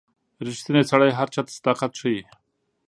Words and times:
•ریښتینی 0.45 0.83
سړی 0.91 1.09
هر 1.17 1.27
چاته 1.33 1.51
صداقت 1.57 1.91
ښيي. 1.99 2.21